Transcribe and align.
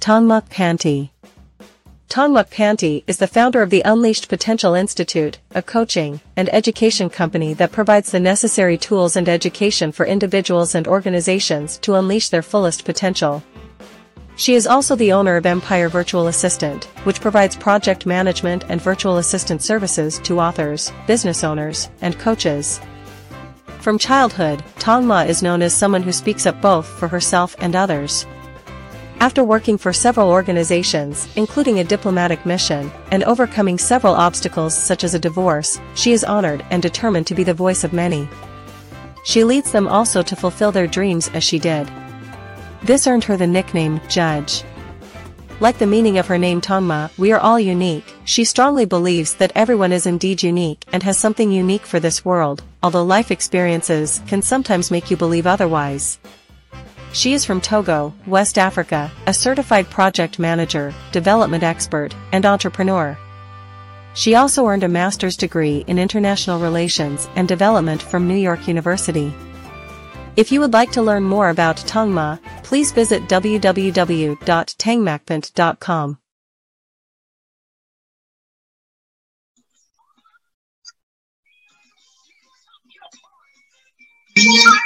Tongmak 0.00 0.48
Panti. 0.48 1.10
Tongmak 2.08 2.48
Panti 2.48 3.04
is 3.06 3.18
the 3.18 3.26
founder 3.26 3.60
of 3.60 3.68
the 3.68 3.82
Unleashed 3.84 4.30
Potential 4.30 4.72
Institute, 4.72 5.38
a 5.54 5.60
coaching 5.60 6.22
and 6.36 6.48
education 6.54 7.10
company 7.10 7.52
that 7.52 7.70
provides 7.70 8.10
the 8.10 8.18
necessary 8.18 8.78
tools 8.78 9.14
and 9.14 9.28
education 9.28 9.92
for 9.92 10.06
individuals 10.06 10.74
and 10.74 10.88
organizations 10.88 11.76
to 11.82 11.96
unleash 11.96 12.30
their 12.30 12.40
fullest 12.40 12.86
potential. 12.86 13.42
She 14.36 14.54
is 14.54 14.66
also 14.66 14.96
the 14.96 15.12
owner 15.12 15.36
of 15.36 15.44
Empire 15.44 15.90
Virtual 15.90 16.28
Assistant, 16.28 16.84
which 17.04 17.20
provides 17.20 17.54
project 17.54 18.06
management 18.06 18.64
and 18.70 18.80
virtual 18.80 19.18
assistant 19.18 19.60
services 19.60 20.18
to 20.20 20.40
authors, 20.40 20.90
business 21.06 21.44
owners, 21.44 21.90
and 22.00 22.18
coaches. 22.18 22.80
From 23.80 23.98
childhood, 23.98 24.64
Tongma 24.78 25.28
is 25.28 25.42
known 25.42 25.60
as 25.60 25.74
someone 25.74 26.02
who 26.02 26.12
speaks 26.12 26.46
up 26.46 26.58
both 26.62 26.86
for 26.86 27.06
herself 27.06 27.54
and 27.58 27.76
others. 27.76 28.24
After 29.20 29.44
working 29.44 29.76
for 29.76 29.92
several 29.92 30.30
organizations, 30.30 31.28
including 31.36 31.78
a 31.78 31.84
diplomatic 31.84 32.46
mission, 32.46 32.90
and 33.10 33.22
overcoming 33.24 33.76
several 33.76 34.14
obstacles 34.14 34.74
such 34.74 35.04
as 35.04 35.12
a 35.12 35.18
divorce, 35.18 35.78
she 35.94 36.12
is 36.12 36.24
honored 36.24 36.64
and 36.70 36.80
determined 36.80 37.26
to 37.26 37.34
be 37.34 37.44
the 37.44 37.52
voice 37.52 37.84
of 37.84 37.92
many. 37.92 38.26
She 39.24 39.44
leads 39.44 39.72
them 39.72 39.86
also 39.86 40.22
to 40.22 40.34
fulfill 40.34 40.72
their 40.72 40.86
dreams 40.86 41.28
as 41.34 41.44
she 41.44 41.58
did. 41.58 41.86
This 42.82 43.06
earned 43.06 43.24
her 43.24 43.36
the 43.36 43.46
nickname, 43.46 44.00
Judge. 44.08 44.64
Like 45.60 45.76
the 45.76 45.86
meaning 45.86 46.16
of 46.16 46.26
her 46.26 46.38
name 46.38 46.62
Tongma, 46.62 47.10
we 47.18 47.30
are 47.32 47.40
all 47.40 47.60
unique, 47.60 48.14
she 48.24 48.44
strongly 48.44 48.86
believes 48.86 49.34
that 49.34 49.52
everyone 49.54 49.92
is 49.92 50.06
indeed 50.06 50.42
unique 50.42 50.86
and 50.94 51.02
has 51.02 51.18
something 51.18 51.52
unique 51.52 51.84
for 51.84 52.00
this 52.00 52.24
world, 52.24 52.62
although 52.82 53.04
life 53.04 53.30
experiences 53.30 54.22
can 54.26 54.40
sometimes 54.40 54.90
make 54.90 55.10
you 55.10 55.18
believe 55.18 55.46
otherwise. 55.46 56.18
She 57.12 57.32
is 57.32 57.44
from 57.44 57.60
Togo, 57.60 58.14
West 58.26 58.56
Africa, 58.56 59.10
a 59.26 59.34
certified 59.34 59.90
project 59.90 60.38
manager, 60.38 60.94
development 61.10 61.64
expert, 61.64 62.14
and 62.32 62.46
entrepreneur. 62.46 63.18
She 64.14 64.36
also 64.36 64.64
earned 64.66 64.84
a 64.84 64.88
master's 64.88 65.36
degree 65.36 65.84
in 65.88 65.98
international 65.98 66.60
relations 66.60 67.28
and 67.36 67.48
development 67.48 68.00
from 68.00 68.28
New 68.28 68.36
York 68.36 68.68
University. 68.68 69.34
If 70.36 70.52
you 70.52 70.60
would 70.60 70.72
like 70.72 70.92
to 70.92 71.02
learn 71.02 71.24
more 71.24 71.48
about 71.50 71.78
Tongma, 71.78 72.38
please 72.62 72.92
visit 72.92 73.24
www.tangmakpant.com. 73.24 76.18
We 84.36 84.80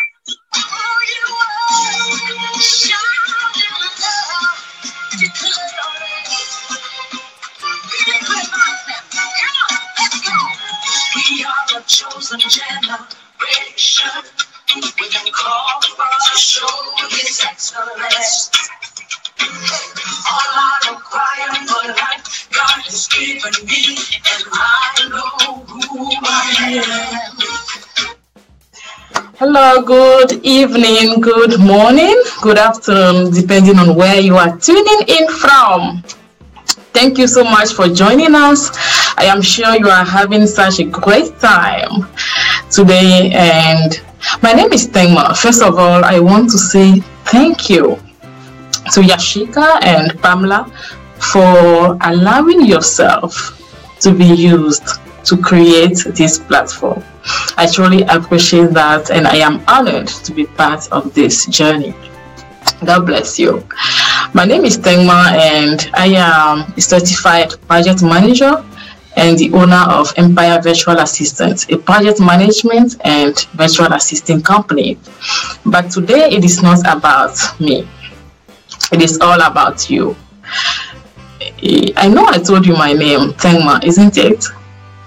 Hello, 29.56 29.82
good 29.82 30.44
evening, 30.44 31.20
good 31.20 31.60
morning, 31.60 32.20
good 32.42 32.58
afternoon, 32.58 33.30
depending 33.32 33.78
on 33.78 33.94
where 33.94 34.20
you 34.20 34.34
are 34.34 34.58
tuning 34.58 35.06
in 35.06 35.28
from. 35.28 36.02
Thank 36.92 37.18
you 37.18 37.28
so 37.28 37.44
much 37.44 37.72
for 37.72 37.86
joining 37.86 38.34
us. 38.34 38.72
I 39.16 39.26
am 39.26 39.40
sure 39.40 39.76
you 39.76 39.88
are 39.88 40.04
having 40.04 40.48
such 40.48 40.80
a 40.80 40.84
great 40.86 41.38
time 41.38 42.08
today. 42.68 43.30
And 43.32 44.02
my 44.42 44.54
name 44.54 44.72
is 44.72 44.88
Tengma. 44.88 45.36
First 45.36 45.62
of 45.62 45.78
all, 45.78 46.04
I 46.04 46.18
want 46.18 46.50
to 46.50 46.58
say 46.58 46.98
thank 47.30 47.70
you 47.70 47.94
to 48.90 49.02
Yashika 49.02 49.84
and 49.84 50.20
Pamela 50.20 50.66
for 51.32 51.96
allowing 52.00 52.66
yourself 52.66 53.62
to 54.00 54.12
be 54.12 54.24
used 54.24 54.98
to 55.24 55.36
create 55.36 55.98
this 56.14 56.38
platform. 56.38 57.02
I 57.56 57.66
truly 57.66 58.02
appreciate 58.02 58.70
that 58.72 59.10
and 59.10 59.26
I 59.26 59.36
am 59.36 59.62
honored 59.66 60.08
to 60.08 60.32
be 60.32 60.46
part 60.46 60.90
of 60.92 61.14
this 61.14 61.46
journey. 61.46 61.94
God 62.84 63.06
bless 63.06 63.38
you. 63.38 63.66
My 64.34 64.44
name 64.44 64.64
is 64.64 64.78
Tengma 64.78 65.32
and 65.32 65.90
I 65.94 66.06
am 66.06 66.72
a 66.76 66.80
certified 66.80 67.54
project 67.68 68.02
manager 68.02 68.64
and 69.16 69.38
the 69.38 69.52
owner 69.52 69.84
of 69.88 70.12
Empire 70.16 70.60
Virtual 70.60 70.98
Assistant, 70.98 71.70
a 71.70 71.78
project 71.78 72.20
management 72.20 72.96
and 73.04 73.38
virtual 73.54 73.92
assisting 73.92 74.42
company. 74.42 74.98
But 75.64 75.90
today 75.90 76.30
it 76.30 76.44
is 76.44 76.62
not 76.62 76.80
about 76.80 77.38
me. 77.60 77.88
It 78.92 79.02
is 79.02 79.18
all 79.20 79.40
about 79.40 79.88
you. 79.88 80.16
I 81.96 82.08
know 82.08 82.26
I 82.26 82.38
told 82.38 82.66
you 82.66 82.74
my 82.74 82.92
name, 82.92 83.32
Tengma, 83.34 83.84
isn't 83.84 84.18
it? 84.18 84.44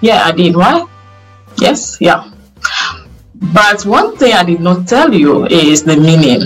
Yeah, 0.00 0.22
I 0.24 0.32
did. 0.32 0.56
Why? 0.56 0.86
Yes, 1.58 1.98
yeah. 2.00 2.30
But 3.34 3.84
one 3.86 4.16
thing 4.16 4.32
I 4.32 4.44
did 4.44 4.60
not 4.60 4.86
tell 4.86 5.12
you 5.12 5.46
is 5.46 5.84
the 5.84 5.96
meaning. 5.96 6.42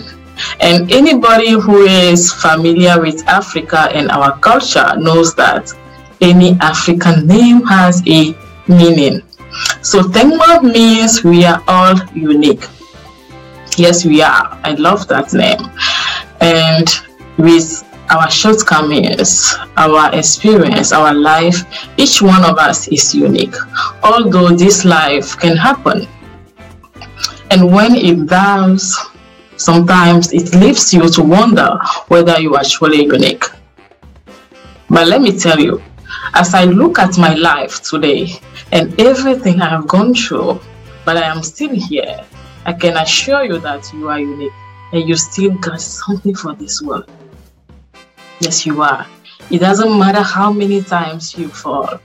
And 0.61 0.91
anybody 0.91 1.51
who 1.51 1.83
is 1.85 2.33
familiar 2.33 3.01
with 3.01 3.27
Africa 3.29 3.89
and 3.93 4.11
our 4.11 4.39
culture 4.39 4.95
knows 4.97 5.35
that 5.35 5.73
any 6.21 6.57
African 6.61 7.27
name 7.27 7.65
has 7.67 8.03
a 8.07 8.35
meaning. 8.69 9.23
So 9.83 10.01
Tengma 10.03 10.63
means 10.63 11.23
we 11.25 11.45
are 11.45 11.63
all 11.69 11.97
unique. 12.15 12.67
Yes, 13.77 14.05
we 14.05 14.23
are. 14.23 14.59
I 14.65 14.73
love 14.73 15.09
that 15.09 15.33
name. 15.33 15.61
And 16.41 16.89
with 17.39 17.85
our 18.13 18.31
shortcomings, 18.31 19.57
our 19.79 20.15
experience, 20.15 20.93
our 20.93 21.15
life, 21.15 21.65
each 21.97 22.21
one 22.21 22.45
of 22.45 22.59
us 22.59 22.87
is 22.89 23.15
unique. 23.15 23.55
Although 24.03 24.51
this 24.51 24.85
life 24.85 25.39
can 25.39 25.57
happen. 25.57 26.07
And 27.51 27.73
when 27.73 27.95
it 27.95 28.27
does, 28.27 28.99
sometimes 29.57 30.33
it 30.33 30.55
leaves 30.55 30.93
you 30.93 31.09
to 31.09 31.23
wonder 31.23 31.79
whether 32.09 32.39
you 32.39 32.55
are 32.55 32.65
truly 32.65 33.07
unique. 33.07 33.45
But 34.91 35.09
let 35.09 35.23
me 35.23 35.39
tell 35.39 35.59
you, 35.59 35.83
as 36.35 36.53
I 36.53 36.65
look 36.65 36.99
at 36.99 37.17
my 37.17 37.33
life 37.35 37.83
today 37.83 38.29
and 38.73 38.99
everything 39.01 39.63
I 39.63 39.71
have 39.71 39.89
gone 39.89 40.13
through, 40.15 40.61
but 41.07 41.17
I 41.17 41.23
am 41.23 41.43
still 41.43 41.75
here, 41.75 42.21
I 42.67 42.75
can 42.75 42.99
assure 42.99 43.45
you 43.45 43.59
that 43.61 43.91
you 43.95 44.11
are 44.11 44.21
unique 44.21 44.53
and 44.93 45.09
you 45.09 45.17
still 45.17 45.53
got 45.53 45.81
something 45.81 46.35
for 46.35 46.55
this 46.55 46.83
world. 46.83 47.11
Yes, 48.43 48.67
you 48.67 48.83
are. 48.83 49.07
It 49.53 49.61
doesn't 49.61 49.97
matter 49.97 50.21
how 50.21 50.53
many 50.53 50.83
times 50.83 51.39
you 51.39 51.47
fall, 51.47 52.01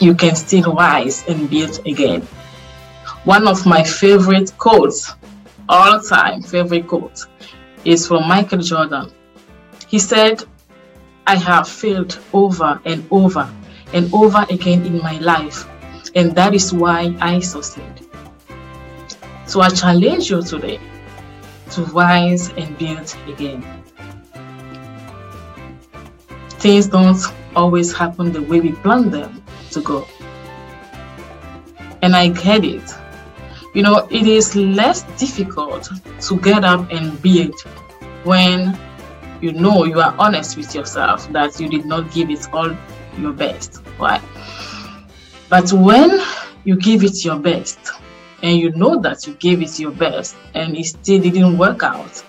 you 0.00 0.12
can 0.12 0.34
still 0.34 0.74
rise 0.74 1.24
and 1.28 1.48
build 1.48 1.86
again. 1.86 2.22
One 3.22 3.46
of 3.46 3.64
my 3.64 3.84
favorite 3.84 4.58
quotes, 4.58 5.14
all 5.68 6.00
time 6.00 6.42
favorite 6.42 6.88
quote, 6.88 7.26
is 7.84 8.08
from 8.08 8.26
Michael 8.26 8.58
Jordan. 8.58 9.12
He 9.86 10.00
said, 10.00 10.42
I 11.28 11.36
have 11.36 11.68
failed 11.68 12.18
over 12.32 12.80
and 12.84 13.06
over 13.12 13.48
and 13.92 14.12
over 14.12 14.44
again 14.50 14.84
in 14.84 14.98
my 14.98 15.18
life, 15.18 15.68
and 16.16 16.34
that 16.34 16.54
is 16.56 16.72
why 16.72 17.16
I 17.20 17.38
succeed. 17.38 17.94
So 19.46 19.60
I 19.60 19.68
challenge 19.68 20.28
you 20.28 20.42
today 20.42 20.80
to 21.70 21.82
rise 21.84 22.48
and 22.48 22.76
build 22.78 23.14
again. 23.28 23.75
Things 26.58 26.86
don't 26.86 27.20
always 27.54 27.92
happen 27.92 28.32
the 28.32 28.42
way 28.42 28.60
we 28.60 28.72
plan 28.72 29.10
them 29.10 29.42
to 29.70 29.80
go. 29.80 30.06
And 32.02 32.14
I 32.14 32.28
get 32.28 32.64
it. 32.64 32.94
You 33.74 33.82
know, 33.82 34.06
it 34.10 34.26
is 34.26 34.56
less 34.56 35.02
difficult 35.18 35.90
to 36.20 36.40
get 36.40 36.64
up 36.64 36.90
and 36.90 37.20
build 37.20 37.54
when 38.24 38.78
you 39.40 39.52
know 39.52 39.84
you 39.84 40.00
are 40.00 40.14
honest 40.18 40.56
with 40.56 40.74
yourself 40.74 41.30
that 41.32 41.60
you 41.60 41.68
did 41.68 41.84
not 41.84 42.10
give 42.12 42.30
it 42.30 42.46
all 42.52 42.74
your 43.18 43.32
best. 43.32 43.82
Right? 43.98 44.22
But 45.48 45.72
when 45.72 46.20
you 46.64 46.76
give 46.76 47.04
it 47.04 47.24
your 47.24 47.38
best 47.38 47.78
and 48.42 48.58
you 48.58 48.70
know 48.72 49.00
that 49.00 49.26
you 49.26 49.34
gave 49.34 49.62
it 49.62 49.78
your 49.78 49.92
best 49.92 50.36
and 50.54 50.76
it 50.76 50.84
still 50.86 51.20
didn't 51.20 51.56
work 51.58 51.82
out, 51.82 52.24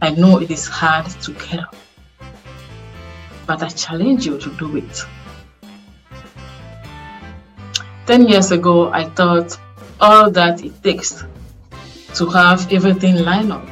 I 0.00 0.10
know 0.10 0.40
it 0.40 0.50
is 0.50 0.66
hard 0.66 1.06
to 1.22 1.32
get 1.32 1.60
up. 1.60 1.76
But 3.48 3.62
I 3.62 3.68
challenge 3.70 4.26
you 4.26 4.38
to 4.38 4.50
do 4.56 4.76
it. 4.76 5.04
10 8.06 8.28
years 8.28 8.52
ago, 8.52 8.92
I 8.92 9.08
thought 9.08 9.58
all 10.00 10.30
that 10.30 10.62
it 10.62 10.82
takes 10.82 11.24
to 12.14 12.26
have 12.26 12.72
everything 12.72 13.16
lined 13.24 13.52
up, 13.52 13.66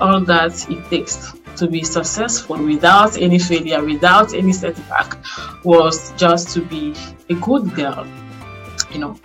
all 0.00 0.20
that 0.22 0.68
it 0.70 0.82
takes 0.90 1.32
to 1.56 1.66
be 1.66 1.82
successful 1.84 2.56
without 2.56 3.20
any 3.20 3.38
failure, 3.38 3.84
without 3.84 4.34
any 4.34 4.52
setback, 4.52 5.16
was 5.62 6.12
just 6.16 6.54
to 6.54 6.62
be 6.62 6.94
a 7.28 7.34
good 7.34 7.74
girl. 7.74 8.06
You 8.92 9.00
know, 9.00 9.20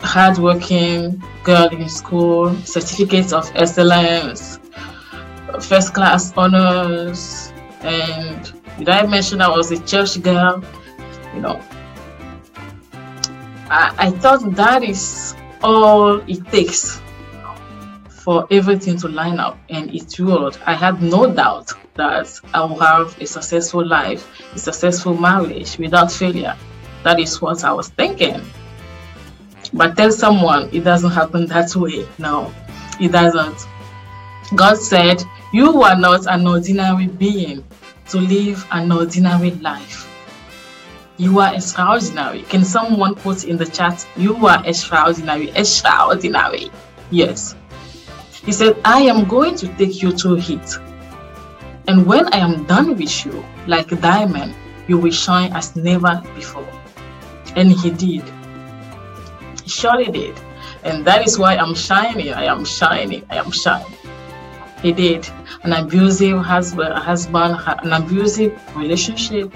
hardworking 0.00 1.22
girl 1.44 1.68
in 1.68 1.88
school, 1.88 2.54
certificates 2.64 3.32
of 3.32 3.50
excellence, 3.54 4.58
first 5.60 5.94
class 5.94 6.32
honors, 6.36 7.39
and 7.82 8.52
did 8.78 8.88
I 8.88 9.06
mention 9.06 9.40
I 9.40 9.48
was 9.48 9.70
a 9.70 9.78
church 9.84 10.20
girl? 10.22 10.62
You 11.34 11.40
know, 11.40 11.60
I, 13.70 13.94
I 13.98 14.10
thought 14.10 14.54
that 14.56 14.82
is 14.82 15.34
all 15.62 16.20
it 16.28 16.44
takes 16.46 17.00
for 18.08 18.46
everything 18.50 18.96
to 18.98 19.08
line 19.08 19.38
up 19.38 19.58
and 19.70 19.94
it 19.94 20.18
would. 20.18 20.56
I 20.66 20.74
had 20.74 21.02
no 21.02 21.32
doubt 21.32 21.72
that 21.94 22.28
I 22.52 22.60
will 22.60 22.78
have 22.78 23.18
a 23.20 23.26
successful 23.26 23.86
life, 23.86 24.28
a 24.54 24.58
successful 24.58 25.14
marriage 25.14 25.78
without 25.78 26.12
failure. 26.12 26.56
That 27.02 27.18
is 27.18 27.40
what 27.40 27.64
I 27.64 27.72
was 27.72 27.88
thinking. 27.88 28.40
But 29.72 29.96
tell 29.96 30.10
someone 30.10 30.68
it 30.72 30.84
doesn't 30.84 31.10
happen 31.10 31.46
that 31.46 31.74
way. 31.76 32.06
No, 32.18 32.52
it 33.00 33.12
doesn't. 33.12 33.66
God 34.54 34.76
said, 34.76 35.22
You 35.52 35.82
are 35.82 35.96
not 35.96 36.26
an 36.26 36.46
ordinary 36.46 37.08
being 37.08 37.64
to 38.10 38.18
live 38.18 38.64
an 38.70 38.92
ordinary 38.92 39.50
life. 39.50 40.08
You 41.16 41.40
are 41.40 41.52
extraordinary. 41.52 42.42
Can 42.42 42.64
someone 42.64 43.16
put 43.16 43.44
in 43.44 43.56
the 43.56 43.66
chat, 43.66 44.06
You 44.16 44.46
are 44.46 44.64
extraordinary? 44.64 45.50
Extraordinary. 45.50 46.70
Yes. 47.10 47.56
He 48.44 48.52
said, 48.52 48.80
I 48.84 49.02
am 49.02 49.26
going 49.26 49.56
to 49.56 49.66
take 49.76 50.00
you 50.00 50.12
to 50.18 50.36
heat. 50.36 50.78
And 51.88 52.06
when 52.06 52.32
I 52.32 52.38
am 52.38 52.64
done 52.66 52.96
with 52.96 53.26
you, 53.26 53.44
like 53.66 53.90
a 53.90 53.96
diamond, 53.96 54.54
you 54.86 54.98
will 54.98 55.10
shine 55.10 55.52
as 55.52 55.74
never 55.74 56.22
before. 56.36 56.68
And 57.56 57.72
he 57.72 57.90
did. 57.90 58.22
He 59.64 59.68
surely 59.68 60.12
did. 60.12 60.40
And 60.84 61.04
that 61.04 61.26
is 61.26 61.40
why 61.40 61.56
I'm 61.56 61.74
shining. 61.74 62.32
I 62.32 62.44
am 62.44 62.64
shining. 62.64 63.26
I 63.28 63.36
am 63.38 63.50
shining. 63.50 63.99
He 64.82 64.92
did. 64.92 65.28
An 65.62 65.72
abusive 65.72 66.38
husband, 66.38 66.94
husband, 66.94 67.60
an 67.66 67.92
abusive 67.92 68.58
relationship, 68.76 69.54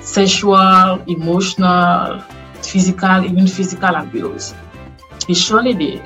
sexual, 0.00 1.02
emotional, 1.06 2.20
physical, 2.62 3.24
even 3.24 3.46
physical 3.46 3.94
abuse. 3.94 4.54
He 5.26 5.34
surely 5.34 5.72
did. 5.72 6.02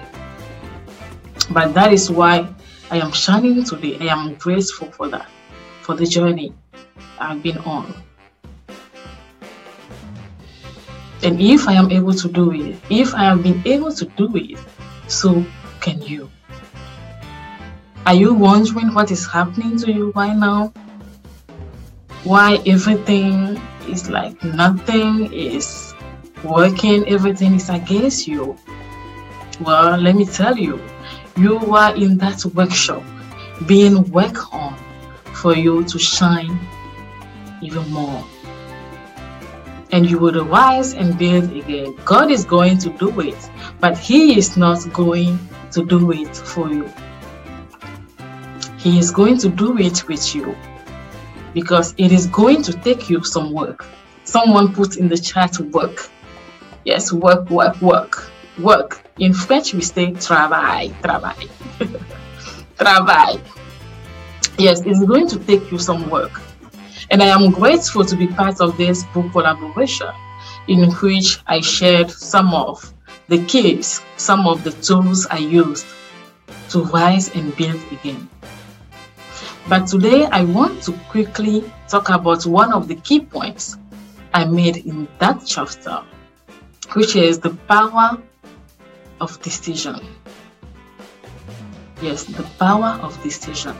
But 1.50 1.74
that 1.74 1.92
is 1.92 2.10
why 2.10 2.48
I 2.90 2.98
am 2.98 3.12
shining 3.12 3.64
today. 3.64 3.98
I 4.00 4.12
am 4.12 4.34
grateful 4.34 4.90
for 4.92 5.08
that, 5.08 5.28
for 5.82 5.94
the 5.94 6.06
journey 6.06 6.52
I've 7.18 7.42
been 7.42 7.58
on. 7.58 7.94
And 11.22 11.40
if 11.40 11.66
I 11.66 11.72
am 11.72 11.90
able 11.90 12.14
to 12.14 12.28
do 12.28 12.52
it, 12.52 12.76
if 12.90 13.14
I 13.14 13.24
have 13.24 13.42
been 13.42 13.62
able 13.64 13.92
to 13.92 14.04
do 14.04 14.30
it, 14.36 14.58
so 15.08 15.44
can 15.80 16.00
you. 16.02 16.30
Are 18.06 18.14
you 18.14 18.34
wondering 18.34 18.94
what 18.94 19.10
is 19.10 19.26
happening 19.26 19.76
to 19.78 19.90
you 19.90 20.12
right 20.14 20.36
now? 20.36 20.72
Why 22.22 22.62
everything 22.64 23.60
is 23.88 24.08
like 24.08 24.44
nothing 24.44 25.32
is 25.32 25.92
working, 26.44 27.04
everything 27.08 27.54
is 27.54 27.68
against 27.68 28.28
you? 28.28 28.56
Well, 29.60 29.98
let 30.00 30.14
me 30.14 30.24
tell 30.24 30.56
you, 30.56 30.80
you 31.36 31.58
are 31.74 31.96
in 31.96 32.16
that 32.18 32.44
workshop 32.54 33.02
being 33.66 34.08
worked 34.12 34.52
on 34.52 34.78
for 35.34 35.56
you 35.56 35.82
to 35.82 35.98
shine 35.98 36.60
even 37.60 37.90
more. 37.90 38.24
And 39.90 40.08
you 40.08 40.20
will 40.20 40.44
rise 40.44 40.94
and 40.94 41.18
build 41.18 41.50
again. 41.50 41.96
God 42.04 42.30
is 42.30 42.44
going 42.44 42.78
to 42.78 42.90
do 42.90 43.18
it, 43.18 43.50
but 43.80 43.98
He 43.98 44.38
is 44.38 44.56
not 44.56 44.78
going 44.92 45.40
to 45.72 45.84
do 45.84 46.12
it 46.12 46.36
for 46.36 46.72
you. 46.72 46.88
He 48.86 49.00
is 49.00 49.10
going 49.10 49.36
to 49.38 49.48
do 49.48 49.76
it 49.78 50.06
with 50.06 50.32
you 50.32 50.56
because 51.52 51.92
it 51.98 52.12
is 52.12 52.28
going 52.28 52.62
to 52.62 52.72
take 52.72 53.10
you 53.10 53.24
some 53.24 53.52
work. 53.52 53.84
Someone 54.22 54.72
put 54.72 54.96
in 54.96 55.08
the 55.08 55.18
chat 55.18 55.58
work. 55.58 56.08
Yes, 56.84 57.12
work, 57.12 57.50
work, 57.50 57.82
work, 57.82 58.30
work. 58.60 59.02
In 59.18 59.34
French, 59.34 59.74
we 59.74 59.80
say 59.80 60.12
travail, 60.12 60.94
travail, 61.02 61.48
travail. 62.78 63.40
Yes, 64.56 64.82
it's 64.86 65.04
going 65.04 65.26
to 65.30 65.38
take 65.40 65.72
you 65.72 65.80
some 65.80 66.08
work. 66.08 66.40
And 67.10 67.20
I 67.20 67.26
am 67.26 67.50
grateful 67.50 68.04
to 68.04 68.14
be 68.14 68.28
part 68.28 68.60
of 68.60 68.76
this 68.76 69.02
book 69.06 69.32
collaboration 69.32 70.12
in 70.68 70.92
which 70.92 71.40
I 71.48 71.60
shared 71.60 72.12
some 72.12 72.54
of 72.54 72.94
the 73.26 73.44
keys, 73.46 74.00
some 74.16 74.46
of 74.46 74.62
the 74.62 74.70
tools 74.70 75.26
I 75.28 75.38
used 75.38 75.86
to 76.68 76.84
rise 76.84 77.34
and 77.34 77.56
build 77.56 77.82
again. 77.90 78.28
But 79.68 79.88
today 79.88 80.26
I 80.26 80.44
want 80.44 80.84
to 80.84 80.92
quickly 81.10 81.64
talk 81.88 82.08
about 82.08 82.46
one 82.46 82.72
of 82.72 82.86
the 82.86 82.94
key 82.94 83.18
points 83.20 83.76
I 84.32 84.44
made 84.44 84.76
in 84.76 85.08
that 85.18 85.42
chapter, 85.44 86.04
which 86.92 87.16
is 87.16 87.40
the 87.40 87.50
power 87.66 88.22
of 89.20 89.42
decision. 89.42 90.00
Yes, 92.00 92.22
the 92.24 92.44
power 92.60 93.00
of 93.02 93.20
decision. 93.24 93.74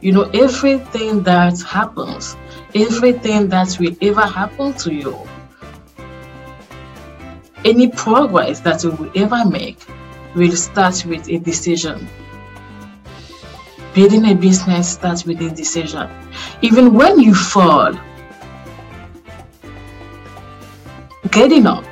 You 0.00 0.12
know, 0.12 0.30
everything 0.34 1.22
that 1.22 1.60
happens, 1.62 2.36
everything 2.74 3.48
that 3.50 3.76
will 3.78 3.94
ever 4.02 4.26
happen 4.26 4.72
to 4.74 4.92
you, 4.92 5.16
any 7.64 7.88
progress 7.88 8.58
that 8.60 8.82
you 8.82 8.90
will 8.90 9.12
ever 9.14 9.48
make 9.48 9.78
will 10.34 10.56
start 10.56 11.04
with 11.06 11.28
a 11.28 11.38
decision. 11.38 12.08
Building 13.94 14.24
a 14.24 14.34
business 14.34 14.92
starts 14.92 15.24
with 15.24 15.40
a 15.40 15.50
decision. 15.50 16.10
Even 16.62 16.94
when 16.94 17.20
you 17.20 17.32
fall, 17.32 17.92
getting 21.30 21.66
up 21.66 21.84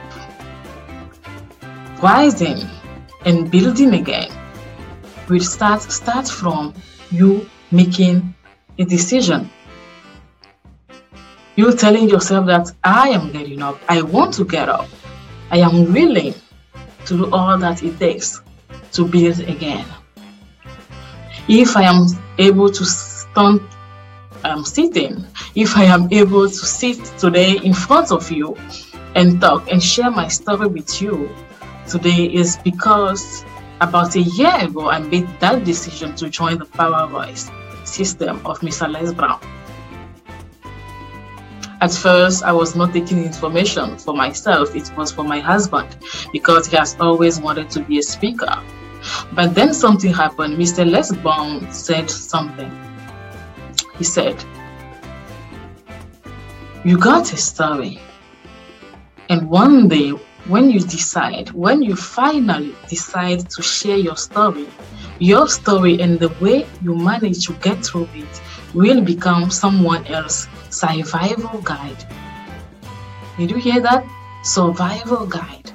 rising 2.03 2.59
and 3.25 3.51
building 3.51 3.95
again 3.95 4.31
will 5.29 5.41
start 5.41 5.81
start 5.83 6.27
from 6.27 6.75
you 7.11 7.49
making 7.71 8.35
a 8.79 8.85
decision. 8.85 9.49
You 11.55 11.73
telling 11.77 12.09
yourself 12.09 12.47
that 12.47 12.73
I 12.83 13.11
am 13.11 13.31
getting 13.31 13.63
up, 13.63 13.79
I 13.89 14.03
want 14.03 14.35
to 14.35 14.45
get 14.45 14.69
up, 14.69 14.89
I 15.51 15.59
am 15.59 15.93
willing 15.93 16.35
to 17.07 17.17
do 17.17 17.31
all 17.31 17.57
that 17.59 17.83
it 17.83 17.99
takes 17.99 18.41
to 18.93 19.07
build 19.07 19.39
again. 19.41 19.85
If 21.49 21.77
I 21.77 21.83
am 21.83 22.07
able 22.39 22.71
to 22.71 22.85
stand 22.85 23.61
um, 24.45 24.65
sitting, 24.65 25.27
if 25.55 25.77
I 25.77 25.85
am 25.85 26.09
able 26.13 26.49
to 26.49 26.55
sit 26.55 27.05
today 27.19 27.59
in 27.59 27.75
front 27.75 28.13
of 28.13 28.31
you 28.31 28.57
and 29.17 29.41
talk 29.41 29.71
and 29.71 29.83
share 29.83 30.11
my 30.11 30.29
story 30.29 30.69
with 30.69 31.03
you, 31.03 31.29
today 31.89 32.27
is 32.33 32.59
because 32.59 33.45
about 33.81 34.15
a 34.15 34.21
year 34.21 34.57
ago, 34.65 34.89
I 34.89 35.01
made 35.01 35.29
that 35.41 35.65
decision 35.65 36.15
to 36.15 36.31
join 36.31 36.59
the 36.59 36.65
Power 36.65 37.09
Voice 37.09 37.51
system 37.85 38.41
of 38.47 38.61
Mr. 38.61 38.89
Les 38.91 39.13
Brown. 39.13 39.41
At 41.81 41.93
first, 41.93 42.45
I 42.45 42.53
was 42.53 42.77
not 42.77 42.93
taking 42.93 43.25
information 43.25 43.99
for 43.99 44.15
myself, 44.15 44.77
it 44.77 44.97
was 44.97 45.11
for 45.11 45.25
my 45.25 45.41
husband 45.41 45.97
because 46.33 46.69
he 46.69 46.77
has 46.77 46.97
always 47.01 47.41
wanted 47.41 47.69
to 47.71 47.81
be 47.81 47.99
a 47.99 48.03
speaker. 48.03 48.63
But 49.33 49.55
then 49.55 49.75
something 49.75 50.13
happened. 50.13 50.59
Mr. 50.59 50.89
Les 50.89 51.13
Brown 51.13 51.71
said 51.73 52.11
something. 52.11 52.71
He 53.99 54.05
said, 54.05 54.45
You 56.85 56.99
got 56.99 57.33
a 57.33 57.37
story. 57.37 58.01
And 59.29 59.49
one 59.49 59.89
day 59.89 60.13
when 60.47 60.71
you 60.71 60.81
decide, 60.81 61.51
when 61.53 61.83
you 61.83 61.95
finally 61.97 62.75
decide 62.89 63.49
to 63.51 63.63
share 63.63 63.97
your 63.97 64.17
story, 64.17 64.67
your 65.19 65.49
story 65.49 66.01
and 66.01 66.19
the 66.19 66.31
way 66.41 66.67
you 66.83 66.97
manage 66.97 67.47
to 67.47 67.53
get 67.55 67.85
through 67.85 68.09
it 68.15 68.43
will 68.75 69.01
become 69.01 69.51
someone 69.51 70.05
else's 70.07 70.49
survival 70.71 71.61
guide. 71.63 72.05
Did 73.39 73.51
you 73.51 73.57
hear 73.57 73.81
that? 73.81 74.05
Survival 74.43 75.27
guide. 75.27 75.72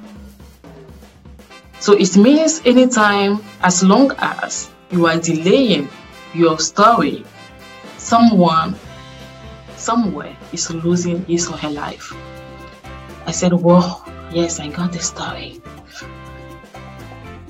So 1.80 1.92
it 1.92 2.16
means 2.16 2.60
anytime, 2.64 3.40
as 3.62 3.82
long 3.82 4.12
as 4.18 4.70
you 4.90 5.06
are 5.06 5.18
delaying 5.18 5.88
your 6.34 6.58
story, 6.58 7.24
someone 7.96 8.74
somewhere 9.76 10.36
is 10.52 10.70
losing 10.70 11.24
his 11.26 11.48
or 11.48 11.56
her 11.56 11.70
life. 11.70 12.12
I 13.26 13.30
said, 13.30 13.52
Whoa, 13.52 14.02
Yes, 14.32 14.60
I 14.60 14.68
got 14.68 14.92
the 14.92 14.98
story. 14.98 15.62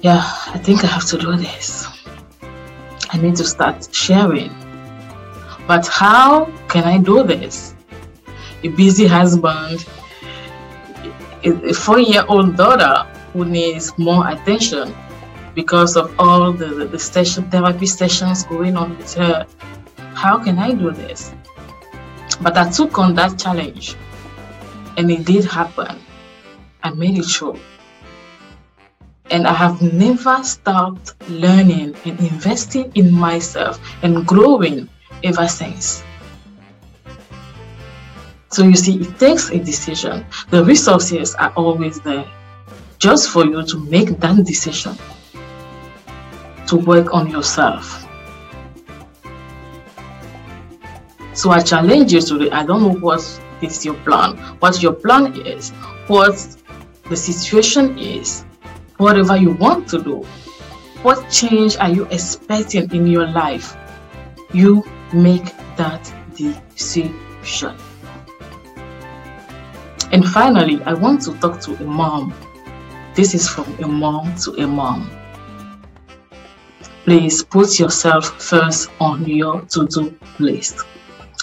Yeah, 0.00 0.22
I 0.22 0.58
think 0.58 0.84
I 0.84 0.86
have 0.86 1.06
to 1.06 1.18
do 1.18 1.36
this. 1.36 1.88
I 3.10 3.18
need 3.18 3.34
to 3.36 3.44
start 3.44 3.88
sharing 3.92 4.54
But 5.66 5.86
how 5.86 6.46
can 6.68 6.84
I 6.84 6.98
do 6.98 7.22
this? 7.24 7.74
A 8.62 8.68
busy 8.68 9.06
husband, 9.06 9.84
a 11.44 11.72
four 11.74 11.98
year 11.98 12.24
old 12.26 12.56
daughter 12.56 13.06
who 13.38 13.44
needs 13.44 13.96
more 13.98 14.28
attention 14.28 14.92
because 15.54 15.96
of 15.96 16.12
all 16.18 16.52
the, 16.52 16.66
the, 16.66 16.84
the 16.86 16.98
session, 16.98 17.48
therapy 17.50 17.86
sessions 17.86 18.42
going 18.42 18.76
on 18.76 18.98
with 18.98 19.14
her. 19.14 19.46
How 20.14 20.42
can 20.42 20.58
I 20.58 20.72
do 20.74 20.90
this? 20.90 21.32
But 22.40 22.56
I 22.56 22.68
took 22.68 22.98
on 22.98 23.14
that 23.14 23.38
challenge 23.38 23.94
and 24.96 25.08
it 25.08 25.24
did 25.24 25.44
happen. 25.44 26.00
I 26.82 26.90
made 26.90 27.16
it 27.16 27.28
true. 27.28 27.56
And 29.30 29.46
I 29.46 29.52
have 29.52 29.82
never 29.82 30.42
stopped 30.42 31.14
learning 31.30 31.94
and 32.04 32.18
investing 32.18 32.90
in 32.96 33.12
myself 33.12 33.78
and 34.02 34.26
growing 34.26 34.88
ever 35.22 35.46
since. 35.46 36.02
So 38.50 38.64
you 38.64 38.74
see, 38.74 39.00
it 39.00 39.18
takes 39.20 39.50
a 39.50 39.58
decision. 39.58 40.26
The 40.50 40.64
resources 40.64 41.36
are 41.36 41.52
always 41.54 42.00
there 42.00 42.26
just 42.98 43.30
for 43.30 43.46
you 43.46 43.64
to 43.64 43.78
make 43.86 44.18
that 44.20 44.44
decision 44.44 44.96
to 46.66 46.76
work 46.76 47.14
on 47.14 47.30
yourself. 47.30 48.04
So 51.32 51.50
I 51.50 51.60
challenge 51.62 52.12
you 52.12 52.20
today. 52.20 52.50
I 52.50 52.66
don't 52.66 52.82
know 52.82 52.98
what 52.98 53.22
is 53.62 53.84
your 53.84 53.94
plan, 54.02 54.36
what 54.58 54.82
your 54.82 54.92
plan 54.92 55.40
is, 55.46 55.70
what 56.08 56.34
the 57.08 57.16
situation 57.16 57.96
is, 57.98 58.44
whatever 58.96 59.36
you 59.36 59.52
want 59.52 59.88
to 59.90 60.02
do. 60.02 60.26
What 61.02 61.30
change 61.30 61.76
are 61.76 61.90
you 61.90 62.06
expecting 62.06 62.90
in 62.90 63.06
your 63.06 63.28
life? 63.28 63.76
You 64.52 64.84
make 65.12 65.44
that 65.76 66.12
decision. 66.34 67.76
And 70.10 70.26
finally, 70.26 70.82
I 70.82 70.94
want 70.94 71.22
to 71.22 71.34
talk 71.34 71.60
to 71.60 71.74
a 71.74 71.84
mom. 71.84 72.34
This 73.18 73.34
is 73.34 73.48
from 73.48 73.66
a 73.82 73.88
mom 73.88 74.36
to 74.44 74.52
a 74.62 74.66
mom. 74.68 75.10
Please 77.02 77.42
put 77.42 77.80
yourself 77.80 78.40
first 78.40 78.90
on 79.00 79.26
your 79.26 79.62
to 79.72 79.88
do 79.88 80.16
list. 80.38 80.86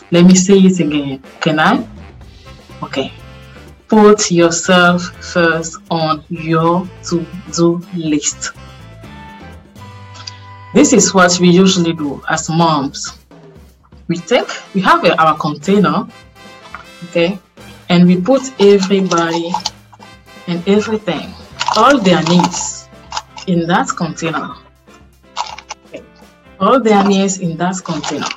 Let 0.10 0.24
me 0.24 0.36
say 0.36 0.54
it 0.54 0.80
again. 0.80 1.22
Can 1.42 1.60
I? 1.60 1.86
Okay. 2.82 3.12
Put 3.90 4.32
yourself 4.32 5.02
first 5.34 5.76
on 5.92 6.24
your 6.30 6.88
to 7.10 7.26
do 7.54 7.84
list. 7.94 8.54
This 10.74 10.94
is 10.94 11.14
what 11.14 11.38
we 11.42 11.50
usually 11.50 11.92
do 11.92 12.24
as 12.30 12.50
moms. 12.50 13.20
We 14.08 14.16
take, 14.16 14.48
we 14.74 14.80
have 14.80 15.04
our 15.04 15.38
container, 15.38 16.08
okay, 17.10 17.38
and 17.90 18.08
we 18.08 18.22
put 18.22 18.44
everybody 18.62 19.52
and 20.48 20.66
everything, 20.70 21.34
all 21.76 22.00
their 22.00 22.24
needs 22.24 22.90
in 23.48 23.68
that 23.68 23.90
container. 23.96 24.56
Okay. 25.88 26.04
All 26.60 26.80
their 26.80 27.04
needs 27.04 27.40
in 27.40 27.58
that 27.58 27.76
container. 27.84 28.28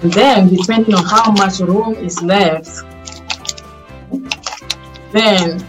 And 0.00 0.12
then, 0.12 0.48
depending 0.48 0.94
on 0.94 1.04
how 1.04 1.32
much 1.32 1.58
room 1.58 1.94
is 1.94 2.22
left, 2.22 2.84
then, 5.12 5.66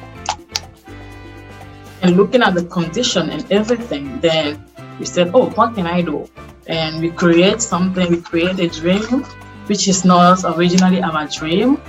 and 2.02 2.16
looking 2.16 2.42
at 2.42 2.54
the 2.54 2.66
condition 2.66 3.30
and 3.30 3.52
everything, 3.52 4.20
then 4.20 4.64
we 5.00 5.06
said, 5.06 5.32
oh, 5.34 5.50
what 5.52 5.76
can 5.76 5.88
I 5.88 6.02
do? 6.02 6.30
And 6.68 7.02
we 7.02 7.10
create 7.10 7.62
something, 7.62 8.12
we 8.12 8.22
create 8.22 8.60
a 8.60 8.68
dream, 8.68 9.24
which 9.66 9.88
is 9.88 10.06
not 10.06 10.44
originally 10.46 11.02
our 11.02 11.28
dream. 11.28 11.82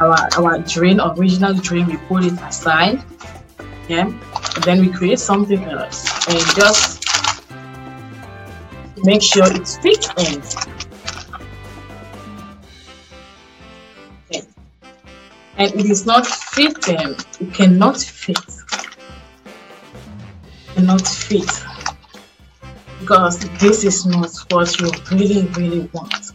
Our, 0.00 0.16
our 0.38 0.58
dream, 0.58 1.00
original 1.00 1.54
dream, 1.54 1.86
we 1.86 1.96
put 2.08 2.24
it 2.24 2.32
aside. 2.42 3.02
Yeah. 3.88 4.06
And 4.06 4.64
then 4.64 4.80
we 4.80 4.88
create 4.90 5.18
something 5.18 5.62
else 5.64 6.28
and 6.28 6.40
just 6.56 7.04
make 9.04 9.22
sure 9.22 9.46
it 9.46 9.68
fits 9.82 10.08
in 10.18 10.42
and 15.60 15.78
it 15.78 15.90
is 15.90 16.06
not 16.06 16.26
fitting. 16.26 17.14
It 17.38 17.52
cannot 17.52 18.00
fit. 18.00 18.38
Cannot 20.74 21.06
fit. 21.06 21.50
Because 22.98 23.38
this 23.60 23.84
is 23.84 24.06
not 24.06 24.30
what 24.50 24.80
you 24.80 24.90
really, 25.12 25.46
really 25.48 25.90
want. 25.92 26.32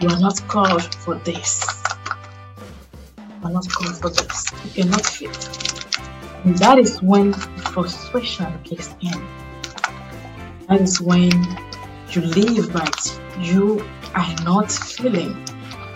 You 0.00 0.10
are 0.10 0.20
not 0.20 0.40
called 0.46 0.94
for 0.94 1.16
this. 1.16 1.77
Are 3.44 3.50
not 3.50 3.68
called 3.70 3.96
for 3.96 4.10
this. 4.10 4.46
You 4.64 4.84
cannot 4.84 5.06
fit. 5.06 5.68
And 6.44 6.58
that 6.58 6.78
is 6.78 7.00
when 7.02 7.32
frustration 7.32 8.52
kicks 8.64 8.94
in. 9.00 9.26
That 10.68 10.80
is 10.80 11.00
when 11.00 11.30
you 12.10 12.22
leave, 12.22 12.72
but 12.72 13.20
you 13.38 13.88
are 14.14 14.34
not 14.44 14.72
feeling 14.72 15.44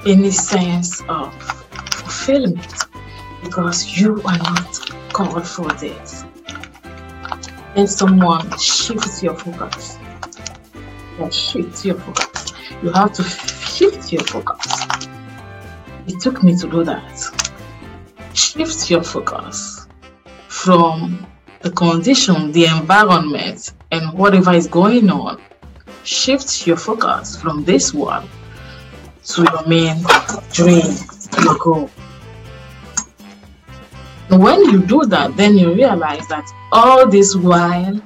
any 0.07 0.31
sense 0.31 1.03
of 1.09 1.35
fulfillment 1.93 2.75
because 3.43 3.99
you 3.99 4.23
are 4.25 4.39
not 4.39 4.79
called 5.13 5.47
for 5.47 5.69
this. 5.73 6.25
Then 7.75 7.87
someone 7.87 8.57
shifts 8.59 9.23
your 9.23 9.37
focus. 9.37 9.99
That 11.19 11.35
shifts 11.35 11.85
your 11.85 11.99
focus. 11.99 12.53
You 12.83 12.91
have 12.93 13.13
to 13.15 13.23
shift 13.25 14.13
your 14.13 14.25
focus. 14.25 14.83
It 16.07 16.21
took 16.21 16.43
me 16.43 16.57
to 16.57 16.69
do 16.69 16.85
that. 16.85 17.32
Shift 18.53 18.91
your 18.91 19.03
focus 19.03 19.87
from 20.49 21.27
the 21.63 21.71
condition, 21.71 22.53
the 22.53 22.67
environment, 22.67 23.73
and 23.91 24.13
whatever 24.13 24.53
is 24.53 24.67
going 24.67 25.09
on. 25.09 25.41
Shift 26.05 26.67
your 26.67 26.77
focus 26.77 27.41
from 27.41 27.65
this 27.65 27.95
one 27.95 28.29
to 29.25 29.43
your 29.45 29.67
main 29.67 30.05
dream, 30.53 30.85
your 31.43 31.57
goal. 31.57 31.91
When 34.29 34.61
you 34.67 34.83
do 34.83 35.07
that, 35.07 35.35
then 35.35 35.57
you 35.57 35.73
realize 35.73 36.29
that 36.29 36.45
all 36.73 37.09
this 37.09 37.35
while, 37.35 38.03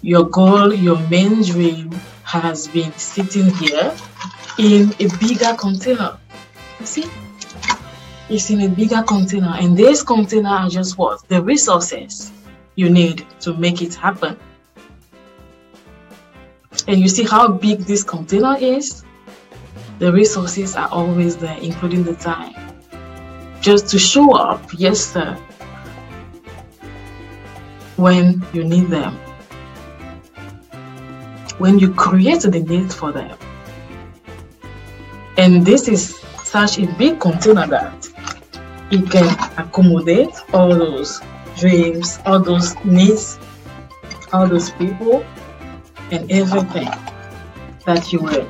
your 0.00 0.24
goal, 0.24 0.72
your 0.72 0.98
main 1.10 1.42
dream 1.42 1.90
has 2.22 2.66
been 2.68 2.94
sitting 2.94 3.50
here 3.56 3.94
in 4.58 4.94
a 5.00 5.08
bigger 5.18 5.54
container. 5.58 6.16
You 6.80 6.86
see? 6.86 7.04
It's 8.34 8.50
in 8.50 8.62
a 8.62 8.68
bigger 8.68 9.00
container, 9.04 9.54
and 9.60 9.76
this 9.76 10.02
container 10.02 10.48
are 10.48 10.68
just 10.68 10.98
what? 10.98 11.22
The 11.28 11.40
resources 11.40 12.32
you 12.74 12.90
need 12.90 13.24
to 13.42 13.54
make 13.54 13.80
it 13.80 13.94
happen. 13.94 14.36
And 16.88 16.98
you 17.00 17.06
see 17.06 17.22
how 17.22 17.46
big 17.46 17.82
this 17.82 18.02
container 18.02 18.56
is? 18.56 19.04
The 20.00 20.12
resources 20.12 20.74
are 20.74 20.88
always 20.90 21.36
there, 21.36 21.56
including 21.58 22.02
the 22.02 22.16
time 22.16 22.54
just 23.60 23.88
to 23.88 23.98
show 24.00 24.34
up, 24.36 24.60
yes, 24.76 24.98
sir, 24.98 25.34
when 27.96 28.44
you 28.52 28.64
need 28.64 28.90
them, 28.90 29.14
when 31.58 31.78
you 31.78 31.94
create 31.94 32.42
the 32.42 32.60
need 32.60 32.92
for 32.92 33.12
them. 33.12 33.38
And 35.38 35.64
this 35.64 35.86
is 35.86 36.18
such 36.42 36.80
a 36.80 36.86
big 36.98 37.20
container 37.20 37.68
that 37.68 38.13
it 38.94 39.10
can 39.10 39.28
accommodate 39.58 40.34
all 40.52 40.68
those 40.68 41.20
dreams, 41.56 42.20
all 42.26 42.38
those 42.38 42.76
needs, 42.84 43.40
all 44.32 44.46
those 44.46 44.70
people, 44.70 45.24
and 46.12 46.30
everything 46.30 46.88
that 47.86 48.12
you 48.12 48.20
were 48.20 48.48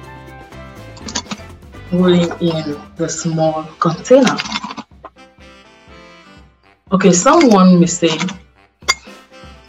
pulling 1.88 2.30
in 2.40 2.76
the 2.96 3.08
small 3.08 3.64
container. 3.80 4.36
Okay, 6.92 7.12
someone 7.12 7.80
may 7.80 7.86
say, 7.86 8.18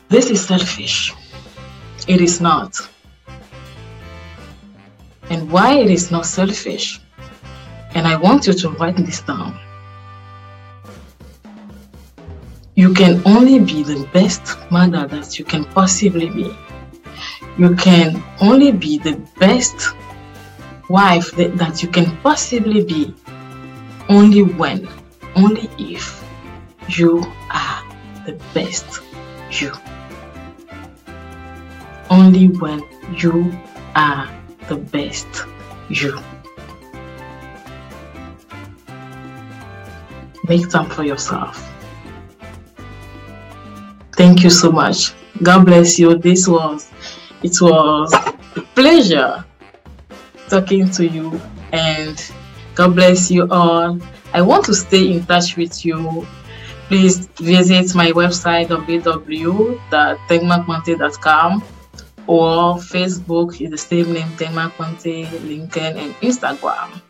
This 0.09 0.29
is 0.29 0.45
selfish. 0.45 1.13
It 2.07 2.19
is 2.19 2.41
not. 2.41 2.75
And 5.29 5.49
why 5.49 5.79
it 5.79 5.89
is 5.89 6.11
not 6.11 6.25
selfish? 6.25 6.99
And 7.95 8.05
I 8.05 8.17
want 8.17 8.45
you 8.45 8.53
to 8.53 8.69
write 8.71 8.97
this 8.97 9.21
down. 9.21 9.57
You 12.77 12.93
can 12.93 13.21
only 13.25 13.59
be 13.59 13.83
the 13.83 14.05
best 14.11 14.57
mother 14.69 15.07
that 15.07 15.39
you 15.39 15.45
can 15.45 15.63
possibly 15.63 16.29
be. 16.29 16.53
You 17.57 17.73
can 17.77 18.21
only 18.41 18.73
be 18.73 18.97
the 18.97 19.15
best 19.39 19.95
wife 20.89 21.31
that, 21.37 21.55
that 21.57 21.81
you 21.81 21.87
can 21.87 22.17
possibly 22.17 22.83
be 22.83 23.15
only 24.09 24.43
when, 24.43 24.89
only 25.37 25.69
if 25.77 26.21
you 26.89 27.23
are 27.49 27.81
the 28.25 28.33
best 28.53 28.85
you. 29.51 29.71
Only 32.09 32.49
when 32.49 32.83
you 33.15 33.57
are 33.95 34.29
the 34.67 34.75
best 34.75 35.27
you. 35.87 36.19
Make 40.45 40.69
time 40.69 40.89
for 40.89 41.05
yourself. 41.05 41.71
You 44.45 44.51
so 44.51 44.71
much. 44.71 45.13
God 45.41 45.65
bless 45.65 45.97
you. 45.97 46.19
This 46.19 46.47
was 46.47 46.91
it 47.41 47.59
was 47.59 48.13
a 48.13 48.61
pleasure 48.77 49.43
talking 50.49 50.91
to 50.91 51.07
you 51.07 51.41
and 51.73 52.31
God 52.75 52.93
bless 52.93 53.31
you 53.31 53.49
all. 53.49 53.99
I 54.35 54.43
want 54.43 54.65
to 54.65 54.75
stay 54.75 55.13
in 55.13 55.25
touch 55.25 55.57
with 55.57 55.83
you. 55.83 56.27
Please 56.89 57.25
visit 57.41 57.95
my 57.95 58.11
website 58.11 58.67
www.tengmakmante.com 58.67 61.63
or 62.27 62.75
Facebook 62.75 63.59
is 63.59 63.71
the 63.71 63.79
same 63.79 64.13
name 64.13 64.27
Tengmakmante, 64.37 65.25
LinkedIn 65.41 65.97
and 65.97 66.13
Instagram. 66.21 67.01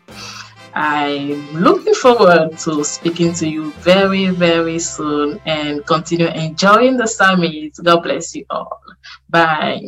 I'm 0.76 1.54
looking 1.54 1.94
forward 1.94 2.58
to 2.60 2.84
speaking 2.84 3.32
to 3.34 3.48
you 3.48 3.72
very, 3.72 4.28
very 4.28 4.78
soon 4.78 5.40
and 5.46 5.86
continue 5.86 6.28
enjoying 6.28 6.98
the 6.98 7.08
summit. 7.08 7.78
God 7.82 8.02
bless 8.02 8.36
you 8.36 8.44
all. 8.50 8.82
Bye. 9.30 9.80